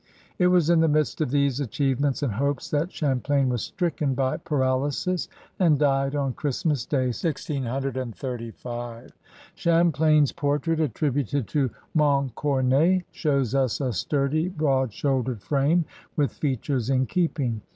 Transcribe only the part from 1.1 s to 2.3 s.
of these achievements